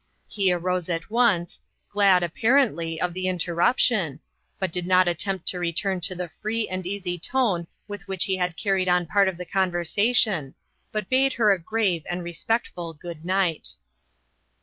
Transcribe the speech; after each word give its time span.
He 0.27 0.51
arose 0.51 0.89
at 0.89 1.11
once, 1.11 1.59
glad, 1.91 2.23
apparently, 2.23 2.99
of 2.99 3.13
the 3.13 3.27
interruption, 3.27 4.19
but 4.57 4.71
did 4.71 4.87
not 4.87 5.07
attempt 5.07 5.47
to 5.49 5.59
return 5.59 6.01
to 6.01 6.15
the 6.15 6.29
free 6.41 6.67
and 6.67 6.87
easy 6.87 7.19
tone 7.19 7.67
with 7.87 8.07
which 8.07 8.23
he 8.23 8.37
had 8.37 8.57
carried 8.57 8.89
on 8.89 9.05
part 9.05 9.27
of 9.27 9.37
the 9.37 9.45
conversation, 9.45 10.55
but 10.91 11.07
bade 11.07 11.33
her 11.33 11.51
a 11.51 11.59
grave 11.61 12.01
and 12.09 12.23
respectful 12.23 12.95
good 12.95 13.23
night. 13.23 13.75